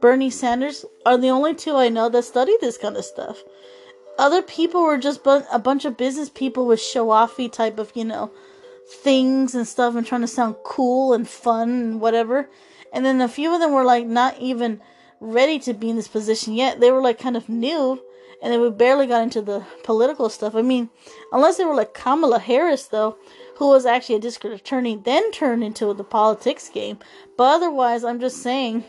[0.00, 3.42] Bernie Sanders are the only two I know that study this kind of stuff.
[4.18, 7.92] Other people were just bu- a bunch of business people with show offy type of,
[7.94, 8.30] you know,
[8.88, 12.48] things and stuff and trying to sound cool and fun and whatever.
[12.92, 14.80] And then a few of them were like not even
[15.20, 16.80] ready to be in this position yet.
[16.80, 18.00] They were like kind of new
[18.42, 20.54] and they barely got into the political stuff.
[20.54, 20.90] I mean,
[21.32, 23.16] unless they were like Kamala Harris, though,
[23.56, 26.98] who was actually a district attorney, then turned into the politics game.
[27.36, 28.84] But otherwise, I'm just saying,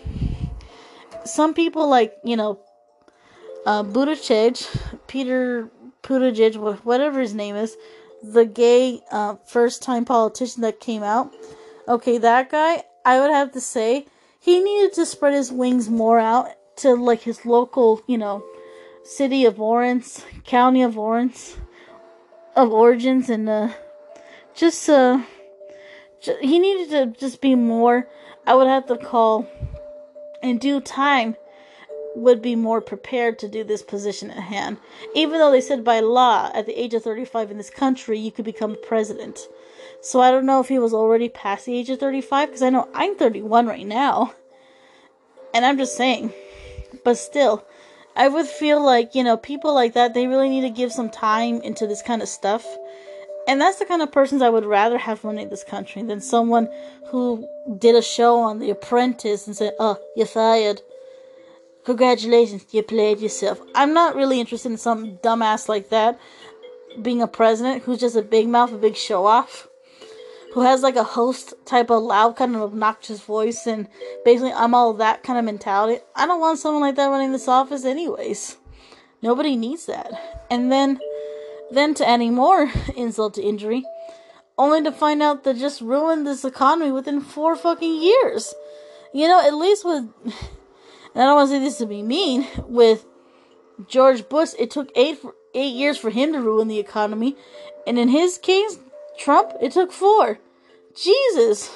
[1.25, 2.59] some people like, you know,
[3.67, 4.65] uh, Buttigieg,
[5.07, 5.69] Peter
[6.01, 7.75] Buttigieg, whatever his name is,
[8.23, 11.33] the gay uh, first time politician that came out.
[11.85, 14.07] Okay, that guy, I would have to say,
[14.39, 18.41] he needed to spread his wings more out to like his local, you know,
[19.03, 21.57] city of Lawrence, county of Lawrence,
[22.55, 23.69] of origins, and uh,
[24.55, 25.21] just uh,
[26.21, 28.07] j- he needed to just be more.
[28.45, 29.45] I would have to call
[30.41, 31.35] in due time
[32.17, 34.77] would be more prepared to do this position at hand.
[35.15, 38.31] Even though they said by law, at the age of 35 in this country, you
[38.31, 39.47] could become president.
[40.01, 42.69] So I don't know if he was already past the age of 35 because I
[42.69, 44.33] know I'm 31 right now.
[45.53, 46.33] And I'm just saying.
[47.03, 47.65] But still,
[48.15, 51.09] I would feel like, you know, people like that, they really need to give some
[51.09, 52.65] time into this kind of stuff.
[53.47, 56.67] And that's the kind of persons I would rather have running this country than someone
[57.09, 60.81] who did a show on The Apprentice and said, oh, you're fired.
[61.87, 63.61] Congratulations, you played yourself.
[63.73, 66.19] I'm not really interested in some dumbass like that
[67.01, 69.69] being a president who's just a big mouth, a big show off
[70.53, 73.87] who has like a host type of loud, kind of obnoxious voice, and
[74.25, 76.01] basically I'm all that kind of mentality.
[76.13, 78.57] I don't want someone like that running this office, anyways.
[79.21, 80.11] Nobody needs that.
[80.51, 80.99] And then,
[81.71, 83.85] then to adding more insult to injury,
[84.57, 88.53] only to find out that just ruined this economy within four fucking years.
[89.13, 90.09] You know, at least with,
[91.17, 93.07] and I don't want to say this to be mean, with
[93.87, 95.17] George Bush, it took eight
[95.55, 97.35] eight years for him to ruin the economy,
[97.87, 98.77] and in his case,
[99.17, 100.37] Trump, it took four.
[100.95, 101.71] Jesus,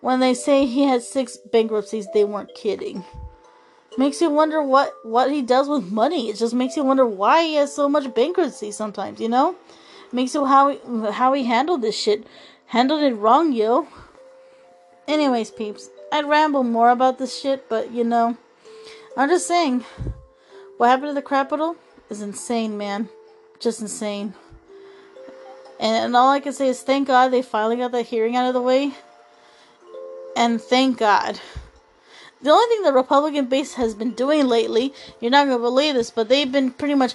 [0.00, 3.04] when they say he had six bankruptcies, they weren't kidding.
[3.98, 6.30] Makes you wonder what what he does with money.
[6.30, 9.18] It just makes you wonder why he has so much bankruptcy sometimes.
[9.20, 9.56] You know,
[10.12, 10.78] makes you how he,
[11.10, 12.28] how he handled this shit.
[12.66, 13.88] Handled it wrong, yo.
[15.08, 18.38] Anyways, peeps, I'd ramble more about this shit, but you know,
[19.16, 19.84] I'm just saying,
[20.78, 21.76] what happened to the Capitol
[22.08, 23.08] is insane, man.
[23.60, 24.34] Just insane.
[25.78, 28.48] And, and all I can say is thank God they finally got that hearing out
[28.48, 28.92] of the way.
[30.36, 31.40] And thank God.
[32.40, 35.94] The only thing the Republican base has been doing lately, you're not going to believe
[35.94, 37.14] this, but they've been pretty much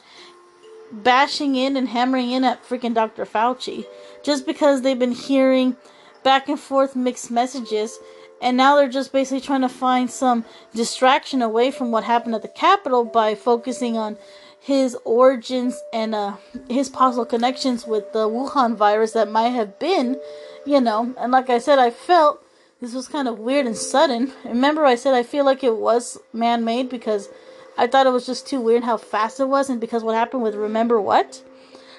[0.91, 3.25] bashing in and hammering in at freaking Dr.
[3.25, 3.85] Fauci.
[4.23, 5.75] Just because they've been hearing
[6.23, 7.99] back and forth mixed messages.
[8.41, 12.41] And now they're just basically trying to find some distraction away from what happened at
[12.43, 14.17] the Capitol by focusing on
[14.59, 16.35] his origins and uh,
[16.69, 20.19] his possible connections with the Wuhan virus that might have been,
[20.65, 21.15] you know.
[21.17, 22.43] And like I said, I felt
[22.81, 24.33] this was kind of weird and sudden.
[24.43, 27.29] Remember, I said I feel like it was man made because
[27.77, 30.43] I thought it was just too weird how fast it was, and because what happened
[30.43, 31.43] with remember what?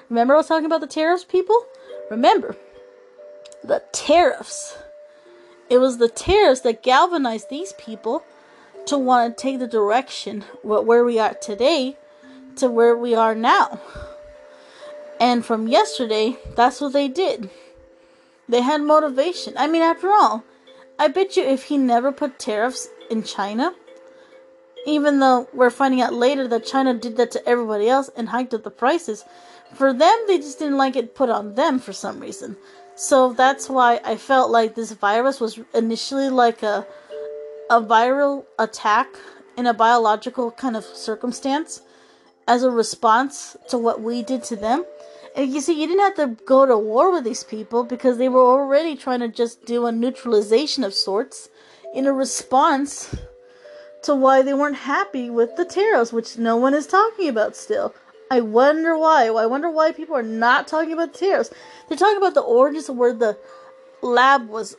[0.09, 1.67] Remember, I was talking about the tariffs, people?
[2.11, 2.57] Remember,
[3.63, 4.77] the tariffs.
[5.71, 8.25] It was the tariffs that galvanized these people
[8.87, 11.97] to want to take the direction where we are today
[12.57, 13.81] to where we are now.
[15.21, 17.51] And from yesterday, that's what they did.
[18.49, 19.55] They had motivation.
[19.57, 20.45] I mean, after all,
[20.99, 23.75] I bet you if he never put tariffs in China,
[24.87, 28.55] even though we're finding out later that China did that to everybody else and hiked
[28.55, 29.25] up the prices,
[29.75, 32.57] for them, they just didn't like it put on them for some reason.
[32.99, 36.85] So that's why I felt like this virus was initially like a
[37.71, 39.07] a viral attack
[39.57, 41.81] in a biological kind of circumstance
[42.49, 44.85] as a response to what we did to them.
[45.37, 48.29] And you see, you didn't have to go to war with these people because they
[48.29, 51.51] were already trying to just do a neutralization of sorts
[51.95, 53.15] in a response
[54.03, 57.95] to why they weren't happy with the tariffs, which no one is talking about still.
[58.31, 59.27] I wonder why.
[59.27, 61.51] I wonder why people are not talking about the tariffs.
[61.89, 63.39] They're talking about the origins of where the
[64.03, 64.77] lab was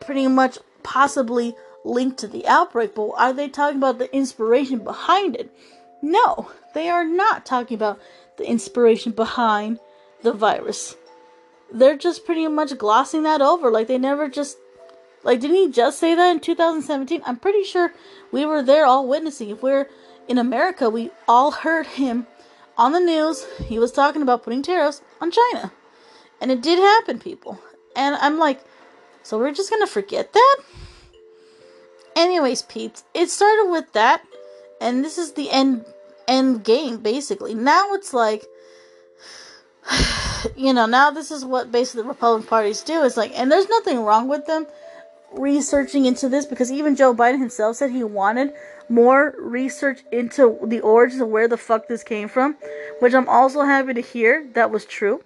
[0.00, 5.36] pretty much possibly linked to the outbreak, but are they talking about the inspiration behind
[5.36, 5.50] it?
[6.02, 8.00] No, they are not talking about
[8.36, 9.78] the inspiration behind
[10.22, 10.96] the virus.
[11.72, 13.70] They're just pretty much glossing that over.
[13.70, 14.56] Like they never just
[15.22, 17.22] like didn't he just say that in 2017?
[17.26, 17.92] I'm pretty sure
[18.32, 19.50] we were there all witnessing.
[19.50, 19.88] If we're
[20.28, 22.26] in America, we all heard him
[22.78, 23.44] on the news.
[23.66, 25.72] He was talking about putting tariffs on China.
[26.40, 27.60] And it did happen, people.
[27.94, 28.60] And I'm like,
[29.22, 30.56] so we're just gonna forget that?
[32.16, 34.22] Anyways, peeps, it started with that,
[34.80, 35.84] and this is the end
[36.26, 37.54] end game basically.
[37.54, 38.46] Now it's like
[40.56, 43.04] you know, now this is what basically the Republican parties do.
[43.04, 44.66] It's like, and there's nothing wrong with them
[45.32, 48.52] researching into this because even Joe Biden himself said he wanted
[48.88, 52.56] more research into the origins of where the fuck this came from,
[53.00, 55.22] which I'm also happy to hear that was true.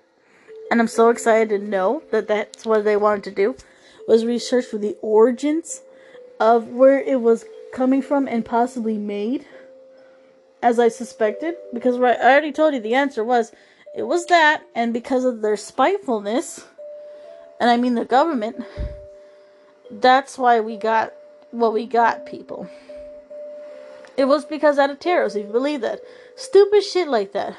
[0.71, 3.57] And I'm so excited to know that that's what they wanted to do
[4.09, 5.83] was research for the origins
[6.41, 9.47] of where it was coming from and possibly made
[10.63, 13.53] as I suspected because right I already told you the answer was
[13.95, 16.65] it was that, and because of their spitefulness,
[17.61, 18.65] and I mean the government,
[19.91, 21.13] that's why we got
[21.51, 22.69] what we got, people.
[24.17, 26.01] It was because out of terrorists, if you believe that.
[26.37, 27.57] Stupid shit like that.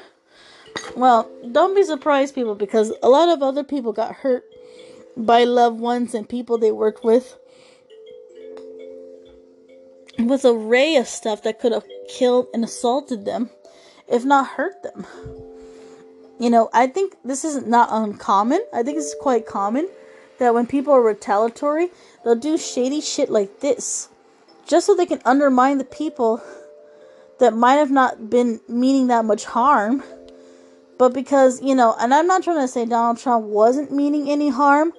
[0.96, 4.44] Well, don't be surprised, people, because a lot of other people got hurt
[5.16, 7.36] by loved ones and people they worked with.
[10.16, 13.50] It was a ray of stuff that could have killed and assaulted them,
[14.08, 15.06] if not hurt them
[16.38, 18.60] you know, I think this is not uncommon.
[18.72, 19.88] I think it's quite common
[20.38, 21.90] that when people are retaliatory,
[22.24, 24.08] they'll do shady shit like this
[24.66, 26.42] just so they can undermine the people
[27.38, 30.02] that might have not been meaning that much harm.
[30.98, 34.48] But because, you know, and I'm not trying to say Donald Trump wasn't meaning any
[34.48, 34.92] harm,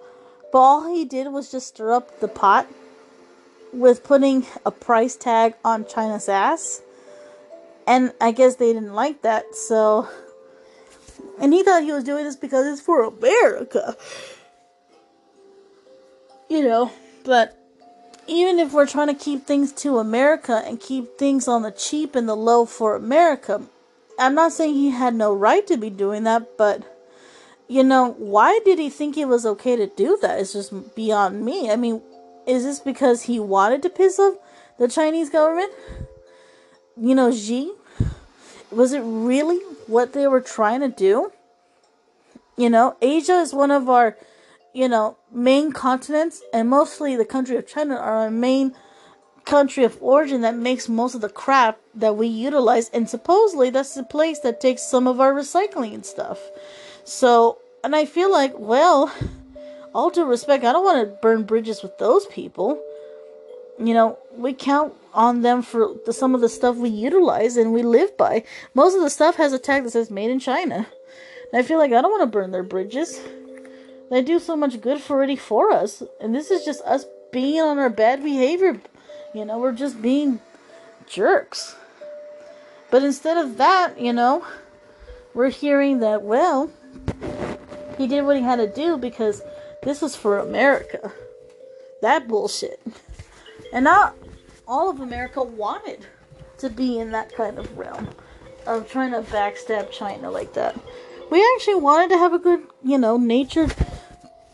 [0.52, 2.68] but all he did was just stir up the pot
[3.72, 6.82] with putting a price tag on China's ass.
[7.88, 10.10] And I guess they didn't like that, so
[11.40, 13.96] and he thought he was doing this because it's for America.
[16.50, 16.92] You know,
[17.24, 17.58] but
[18.28, 22.16] even if we're trying to keep things to America and keep things on the cheap
[22.16, 23.62] and the low for America,
[24.18, 26.84] I'm not saying he had no right to be doing that, but
[27.68, 30.40] you know, why did he think it was okay to do that?
[30.40, 31.70] It's just beyond me.
[31.72, 32.02] I mean,
[32.46, 34.36] is this because he wanted to piss off
[34.78, 35.72] the Chinese government?
[36.96, 37.72] You know, Xi?
[38.72, 39.58] Was it really
[39.88, 41.32] what they were trying to do?
[42.58, 44.16] You know, Asia is one of our,
[44.76, 48.76] you know, main continents, and mostly the country of China are our main
[49.46, 53.94] country of origin that makes most of the crap that we utilize, and supposedly that's
[53.94, 56.40] the place that takes some of our recycling and stuff.
[57.06, 59.14] So, and I feel like, well,
[59.94, 62.78] all due respect, I don't want to burn bridges with those people.
[63.80, 67.72] You know, we count on them for the, some of the stuff we utilize and
[67.72, 68.44] we live by.
[68.74, 70.86] Most of the stuff has a tag that says made in China.
[71.52, 73.22] And I feel like I don't want to burn their bridges.
[74.16, 76.02] They do so much good for already for us.
[76.22, 77.04] And this is just us
[77.34, 78.80] being on our bad behavior.
[79.34, 80.40] You know, we're just being
[81.06, 81.76] jerks.
[82.90, 84.48] But instead of that, you know,
[85.34, 86.72] we're hearing that, well,
[87.98, 89.42] he did what he had to do because
[89.84, 91.12] this was for America.
[92.02, 92.80] That bullshit.
[93.74, 94.16] And not
[94.66, 96.08] all of America wanted
[96.60, 98.08] to be in that kind of realm
[98.66, 100.80] of trying to backstab China like that.
[101.30, 103.76] We actually wanted to have a good, you know, natured,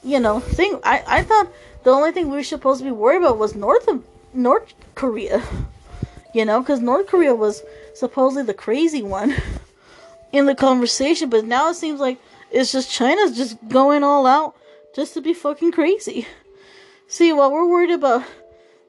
[0.03, 0.79] you know, thing.
[0.83, 1.51] I, I thought
[1.83, 3.87] the only thing we were supposed to be worried about was North
[4.33, 5.43] North Korea.
[6.33, 7.61] You know, because North Korea was
[7.93, 9.35] supposedly the crazy one
[10.31, 12.19] in the conversation, but now it seems like
[12.51, 14.55] it's just China's just going all out
[14.95, 16.25] just to be fucking crazy.
[17.07, 18.23] See, while we're worried about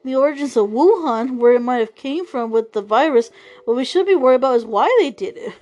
[0.05, 3.31] the origins of Wuhan, where it might have came from with the virus,
[3.65, 5.53] what we should be worried about is why they did it.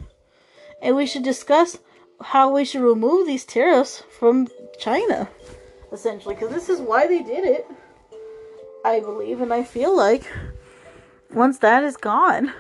[0.81, 1.79] And we should discuss
[2.21, 4.47] how we should remove these tariffs from
[4.81, 5.29] China,
[5.91, 7.65] essentially, because this is why they did it.
[8.83, 10.27] I believe, and I feel like
[11.29, 12.51] once that is gone,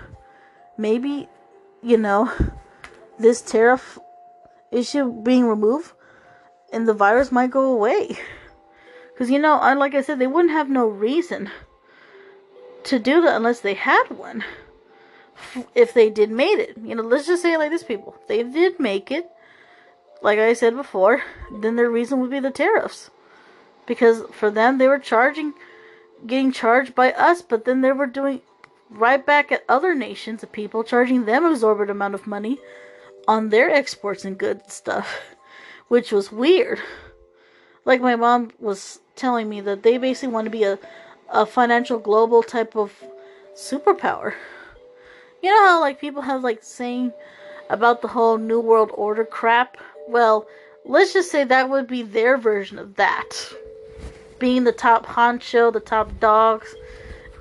[0.77, 1.27] maybe,
[1.81, 2.31] you know,
[3.17, 3.97] this tariff
[4.71, 5.93] issue being removed
[6.71, 8.17] and the virus might go away.
[9.11, 11.49] Because, you know, like I said, they wouldn't have no reason
[12.83, 14.43] to do that unless they had one.
[15.73, 16.77] If they did made it.
[16.83, 18.15] You know, let's just say it like this, people.
[18.27, 19.29] They did make it,
[20.21, 23.09] like I said before, then their reason would be the tariffs.
[23.85, 25.53] Because for them, they were charging,
[26.25, 28.41] getting charged by us, but then they were doing
[28.89, 32.59] right back at other nations of people, charging them exorbitant amount of money
[33.27, 35.21] on their exports and goods stuff,
[35.87, 36.79] which was weird.
[37.85, 40.77] Like my mom was telling me that they basically want to be a,
[41.29, 43.03] a financial global type of
[43.55, 44.33] superpower.
[45.41, 47.11] You know how like people have like saying
[47.69, 49.77] about the whole new world order crap?
[50.11, 50.45] Well,
[50.83, 53.53] let's just say that would be their version of that.
[54.39, 56.75] Being the top honcho, the top dogs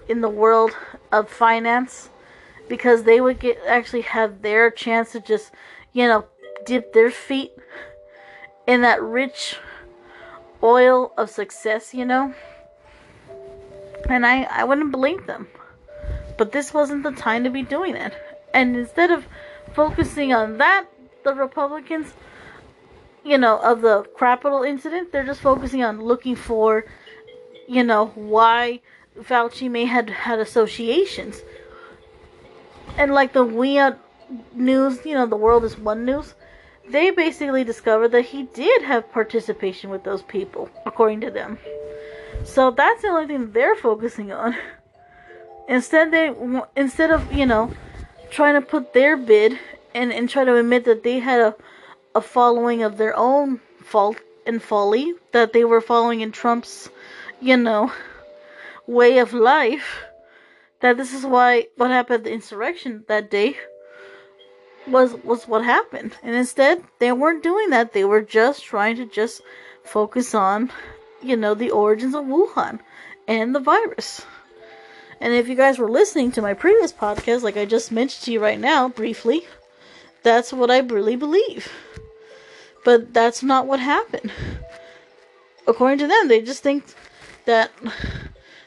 [0.09, 0.71] in the world
[1.11, 2.11] of finance
[2.69, 5.51] because they would get actually have their chance to just,
[5.93, 6.27] you know,
[6.65, 7.51] dip their feet
[8.69, 9.57] in that rich
[10.63, 12.33] oil of success, you know.
[14.09, 15.49] And I I wouldn't blame them.
[16.39, 18.15] But this wasn't the time to be doing it.
[18.55, 19.27] And instead of
[19.75, 20.87] focusing on that,
[21.25, 22.13] the Republicans,
[23.25, 26.85] you know, of the Capitol incident, they're just focusing on looking for,
[27.69, 28.81] you know, why
[29.19, 31.43] Fauci may had had associations
[32.97, 33.97] and like the WION
[34.53, 36.35] news, you know, the world is one news,
[36.89, 41.59] they basically discovered that he did have participation with those people, according to them.
[42.45, 44.57] So that's the only thing they're focusing on.
[45.69, 46.35] Instead, they
[46.75, 47.73] instead of you know
[48.31, 49.59] trying to put their bid
[49.95, 51.55] and and try to admit that they had a
[52.15, 56.89] a following of their own fault and folly that they were following in Trump's,
[57.41, 57.93] you know,
[58.87, 60.05] way of life
[60.81, 63.57] that this is why what happened the insurrection that day
[64.87, 66.17] was was what happened.
[66.23, 67.93] And instead, they weren't doing that.
[67.93, 69.43] They were just trying to just
[69.85, 70.71] focus on,
[71.23, 72.81] you know, the origins of Wuhan
[73.29, 74.25] and the virus.
[75.21, 78.33] And if you guys were listening to my previous podcast, like I just mentioned to
[78.33, 79.47] you right now, briefly,
[80.23, 81.71] that's what I really believe.
[82.85, 84.33] But that's not what happened.
[85.67, 86.85] According to them, they just think
[87.45, 87.71] that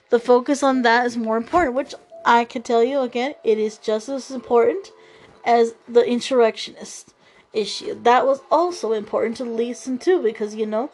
[0.09, 1.95] the focus on that is more important, which
[2.25, 4.91] I can tell you again, it is just as important
[5.45, 7.13] as the insurrectionist
[7.51, 7.97] issue.
[8.03, 10.91] That was also important to listen to because, you know,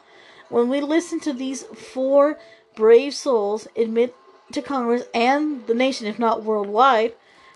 [0.50, 2.40] when we listen to these four
[2.76, 4.16] brave souls admit
[4.52, 7.14] to Congress and the nation, if not worldwide,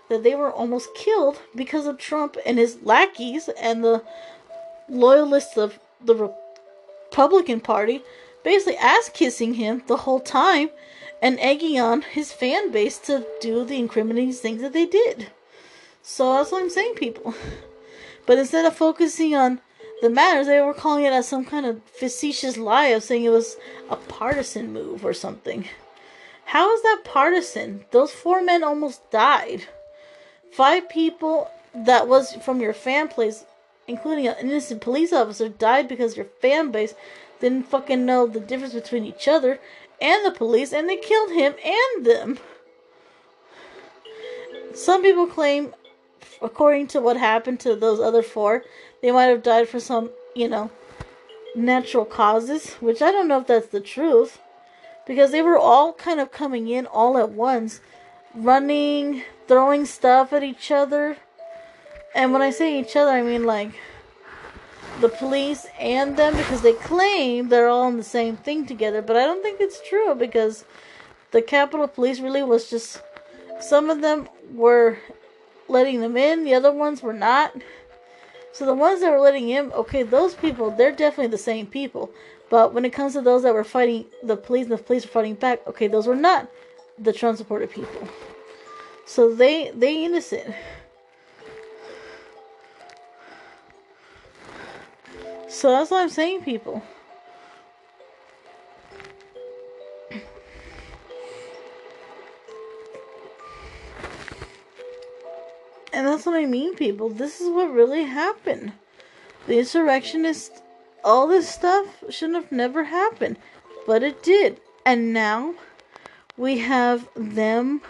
[0.08, 4.02] that they were almost killed because of Trump and his lackeys and the
[4.88, 6.30] loyalists of the
[7.10, 8.02] Republican Party
[8.42, 10.70] basically ass kissing him the whole time
[11.22, 15.28] and egging on his fan base to do the incriminating things that they did.
[16.02, 17.34] So that's what I'm saying, people.
[18.26, 19.60] But instead of focusing on
[20.00, 23.28] the matters, they were calling it as some kind of facetious lie of saying it
[23.28, 23.56] was
[23.90, 25.68] a partisan move or something.
[26.46, 27.84] How is that partisan?
[27.90, 29.66] Those four men almost died.
[30.52, 33.44] Five people that was from your fan base,
[33.86, 36.94] including an innocent police officer, died because your fan base
[37.40, 39.58] didn't fucking know the difference between each other
[40.00, 42.38] and the police, and they killed him and them.
[44.74, 45.74] Some people claim,
[46.42, 48.64] according to what happened to those other four,
[49.02, 50.70] they might have died for some, you know,
[51.54, 54.40] natural causes, which I don't know if that's the truth.
[55.06, 57.80] Because they were all kind of coming in all at once,
[58.34, 61.18] running, throwing stuff at each other.
[62.14, 63.72] And when I say each other, I mean like
[65.00, 69.16] the police and them because they claim they're all in the same thing together, but
[69.16, 70.64] I don't think it's true because
[71.32, 73.02] the Capitol Police really was just
[73.60, 74.98] some of them were
[75.68, 77.52] letting them in, the other ones were not.
[78.52, 82.10] So the ones that were letting in, okay, those people, they're definitely the same people.
[82.50, 85.10] But when it comes to those that were fighting the police and the police were
[85.10, 86.48] fighting back, okay, those were not
[86.98, 88.08] the Trump supported people.
[89.06, 90.54] So they they innocent.
[95.54, 96.82] So that's what I'm saying, people.
[105.92, 107.08] And that's what I mean, people.
[107.08, 108.72] This is what really happened.
[109.46, 110.60] The insurrectionists,
[111.04, 113.38] all this stuff shouldn't have never happened.
[113.86, 114.60] But it did.
[114.84, 115.54] And now
[116.36, 117.80] we have them.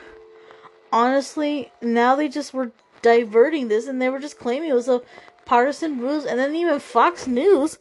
[0.92, 5.00] Honestly, now they just were diverting this and they were just claiming it was a
[5.44, 6.24] partisan ruse.
[6.24, 7.78] And then even Fox News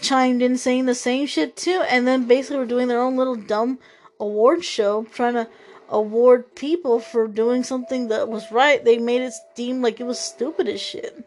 [0.00, 1.82] chimed in saying the same shit too.
[1.88, 3.78] And then basically were doing their own little dumb
[4.20, 5.48] award show trying to
[5.92, 10.18] award people for doing something that was right, they made it seem like it was
[10.18, 11.22] stupid as shit.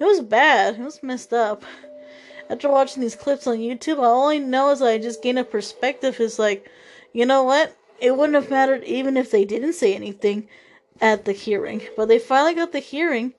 [0.00, 0.74] It was bad.
[0.74, 1.62] It was messed up.
[2.50, 6.18] After watching these clips on YouTube, all I know is I just gained a perspective
[6.18, 6.68] is like,
[7.12, 7.76] you know what?
[8.00, 10.48] It wouldn't have mattered even if they didn't say anything
[11.00, 11.82] at the hearing.
[11.96, 13.34] But they finally got the hearing.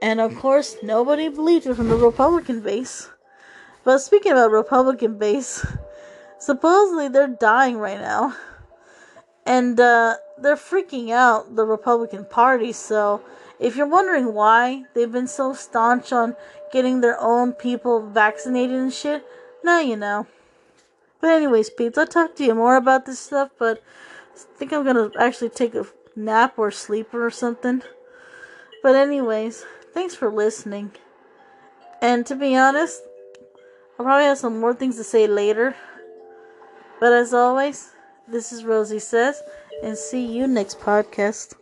[0.00, 3.08] And of course, nobody believed it from the Republican base.
[3.84, 5.66] But speaking about Republican base,
[6.38, 8.36] supposedly they're dying right now
[9.48, 12.70] and uh, they're freaking out the Republican Party.
[12.70, 13.22] So,
[13.58, 16.36] if you're wondering why they've been so staunch on
[16.70, 19.24] getting their own people vaccinated and shit,
[19.64, 20.26] now you know.
[21.20, 23.50] But anyways, peeps, I'll talk to you more about this stuff.
[23.58, 23.82] But
[24.34, 27.82] I think I'm gonna actually take a nap or sleep or something.
[28.82, 30.92] But anyways, thanks for listening.
[32.00, 33.02] And to be honest,
[33.98, 35.74] I'll probably have some more things to say later.
[37.00, 37.94] But as always.
[38.30, 39.42] This is Rosy Says,
[39.82, 41.54] and see you next podcast.